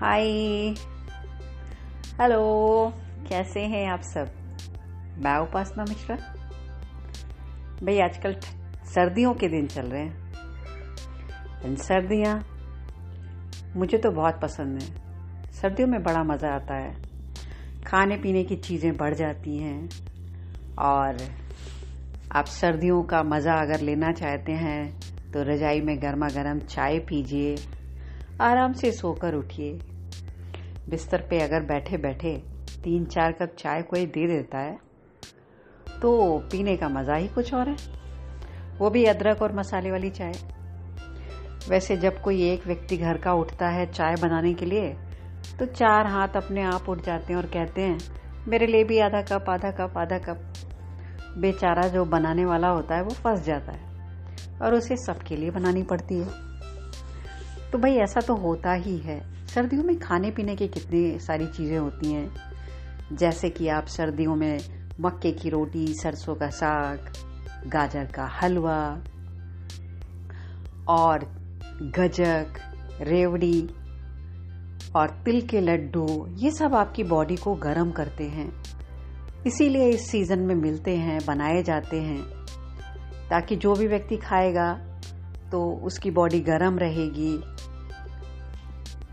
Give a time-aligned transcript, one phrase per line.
[0.00, 0.26] Hi
[2.20, 2.42] hello
[3.28, 4.28] कैसे हैं आप सब?
[5.18, 6.16] मैं उपासना मिश्रा।
[7.82, 8.34] भाई आजकल
[8.84, 12.34] सर्दियों के दिन चल रहे हैं। सर्दियाँ
[13.76, 16.94] मुझे तो बहुत पसंद है। सर्दियों में बड़ा मज़ा आता है।
[17.86, 19.88] खाने पीने की चीज़ें बढ़ जाती हैं।
[20.78, 21.16] और
[22.32, 25.00] आप सर्दियों का मज़ा अगर लेना चाहते हैं
[25.32, 27.56] तो रजाई में गर्मा गर्म चाय पीजिए।
[28.40, 29.72] आराम से सोकर उठिए।
[30.88, 32.36] बिस्तर पे अगर बैठे बैठे
[32.84, 34.76] तीन चार कप चाय कोई दे देता है
[35.96, 37.76] तो पीने का मज़ा ही कुछ और है।
[38.78, 40.32] वो भी अदरक और मसाले वाली चाय।
[41.68, 44.94] वैसे जब कोई एक व्यक्ति घर का उठता है चाय बनाने के लिए
[45.58, 47.98] तो चार हाथ अपने आप उठ जाते हैं और कहते हैं,
[48.48, 53.02] मेरे लिए भी आधा कप आधा कप आधा कप। बेचारा जो बनाने वाला होता है,
[53.02, 56.46] वो फंस जाता है और उसे सबके लिए बनानी पड़ती है।
[57.72, 61.78] तो भाई ऐसा तो होता ही है। सर्दियों में खाने पीने की कितनी सारी चीज़ें
[61.78, 62.30] होती हैं।
[63.12, 64.58] जैसे कि आप सर्दियों में
[65.00, 67.12] मक्के की रोटी, सरसों का साग,
[67.66, 69.02] गाजर का हलवा
[70.88, 71.24] और
[71.82, 72.58] गजक,
[73.00, 73.68] रेवड़ी
[74.96, 78.52] और तिल के लड्डू, ये सब आपकी बॉडी को गर्म करते हैं।
[79.46, 82.22] इसीलिए इस सीज़न में मिलते हैं, बनाए जाते हैं,
[83.30, 84.78] ताकि जो भी व्यक्ति खाएगा
[85.52, 87.36] तो उसकी बॉडी गर्म रहेगी।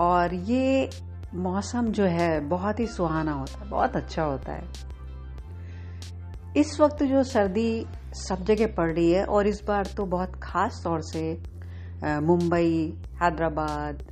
[0.00, 0.88] और ये
[1.34, 4.64] मौसम जो है, बहुत ही सुहाना होता है, बहुत अच्छा होता है।
[6.56, 7.86] इस वक्त जो सर्दी
[8.18, 11.22] सब जगह पड़ रही है और इस बार तो बहुत खास तौर से
[12.22, 14.02] मुंबई, हैदराबाद,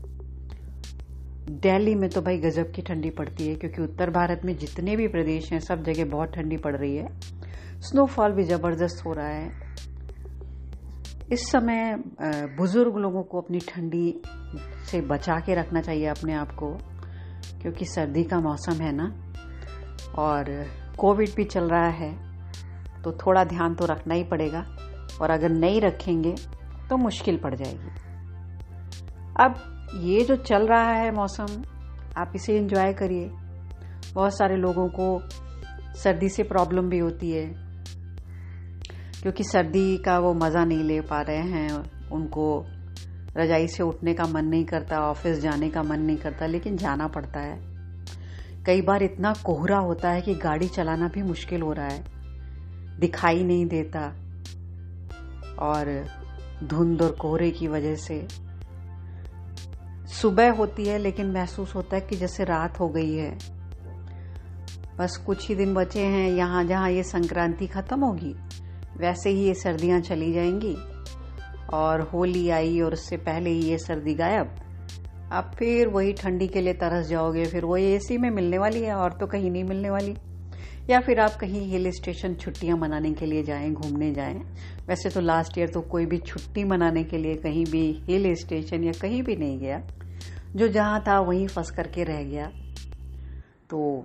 [1.63, 5.09] दिल्ली में तो भाई गजब की ठंडी पड़ती है, क्योंकि उत्तर भारत में जितने भी
[5.09, 7.09] प्रदेश हैं, सब जगह बहुत ठंडी पड़ रही है।
[7.83, 9.49] स्नोफॉल भी ज़बरदस्त हो रहा है।
[11.33, 11.97] इस समय
[12.57, 14.23] बुज़ुर्ग लोगों को अपनी ठंडी
[14.91, 16.71] से बचा के रखना चाहिए अपने आप को,
[17.63, 19.07] क्योंकि सर्दी का मौसम है ना,
[20.19, 20.51] और
[20.99, 22.13] कोविड भी चल रहा है
[23.03, 24.65] तो थोड़ा ध्यान तो रखना ही पड़ेगा,
[25.21, 26.35] और अगर नहीं रखेंगे
[26.91, 28.03] तो मुश्किल पड़ जाएगी।
[29.41, 31.63] अब ये जो चल रहा है मौसम,
[32.17, 33.29] आप इसे एंजॉय करिए।
[34.15, 35.21] बहुत सारे लोगों को
[35.97, 37.64] सर्दी से प्रॉब्लम भी होती है।
[39.25, 41.69] क्योंकि सर्दी का वो मज़ा नहीं ले पा रहे हैं,
[42.11, 42.67] उनको
[43.37, 47.07] रजाई से उठने का मन नहीं करता, ऑफ़िस जाने का मन नहीं करता, लेकिन जाना
[47.07, 47.61] पड़ता है।
[48.67, 52.05] कई बार इतना कोहरा होता है कि गाड़ी चलाना भी मुश्किल हो रहा है।
[53.01, 54.01] दिखाई नहीं देता।
[55.59, 56.07] और
[56.65, 58.29] धुंध और कोहरे की वजह से
[60.07, 63.39] सुबह होती है, लेकिन महसूस होता है कि जैसे रात हो गई है।
[64.99, 68.37] बस कुछ ही दिन बचे हैं, यहाँ जहाँ ये संक्रांति खत्म होगी।
[68.97, 70.77] वैसे ही ये सर्दियाँ चली जाएँगी।
[71.73, 74.55] और होली आई और उससे पहले ही ये सर्दी गायब।
[75.33, 78.95] आप फिर वही ठंडी के लिए तरस जाओगे, फिर वही एसी में मिलने वाली है
[78.95, 80.17] और तो कहीं नहीं मिलने वाली।
[80.91, 84.43] या फिर आप कहीं हिल स्टेशन छुट्टियाँ मनाने के लिए जाएँ, घूमने जाएँ।
[84.89, 88.85] वैसे तो लास्ट ईयर तो कोई भी छुट्टी मनाने के लिए कहीं भी हिल स्टेशन
[88.85, 89.83] या कहीं भी नहीं गया।
[90.57, 92.47] जो जहाँ था वहीं फंस करके रह गया।
[93.71, 94.03] तो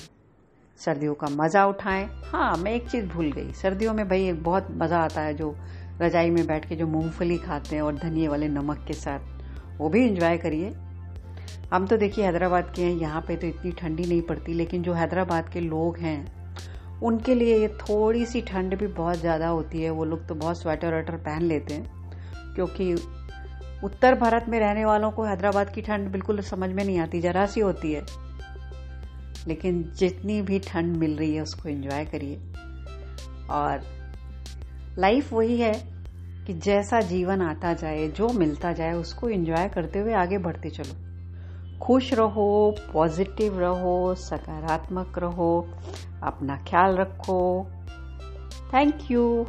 [0.80, 4.68] सर्दियों का मज़ा उठाएँ। हाँ मैं एक चीज़ भूल गई। सर्दियों में भाई एक बहुत
[4.74, 5.56] मज़ा आता है जो
[6.02, 9.20] रजाई में बैठ के जो मूंगफली खाते हैं और धनिए वाले नमक के साथ,
[9.80, 10.74] वो भी इंजॉय करिए।
[11.74, 14.94] हम तो देखिए हैदराबाद के हैं, यहाँ पे तो इतनी ठंडी नहीं पड़ती, लेकिन जो
[14.94, 19.90] हैदराबाद के लोग हैं, उनके लिए ये थोड़ी सी ठंड भी बहुत ज़्यादा होती है।
[19.90, 22.94] वो लोग तो बहुत स्वेटर वेटर पहन लेते हैं, क्योंकि
[23.84, 27.46] उत्तर भारत में रहने वालों को हैदराबाद की ठंड बिल्कुल समझ में नहीं आती, जरा
[27.46, 28.06] सी होती है।
[29.48, 32.36] लेकिन जितनी भी ठंड मिल रही है उसको एंजॉय करिए।
[33.50, 33.82] और
[35.00, 35.74] लाइफ वही है
[36.48, 41.10] कि जैसा जीवन आता जाए, जो मिलता जाए, उसको एंजॉय करते हुए आगे बढ़ते चलो।
[41.80, 45.70] खुश रहो पॉजिटिव रहो, सकारात्मक रहो,
[46.24, 47.68] अपना ख्याल रखो।
[48.74, 49.48] Thank you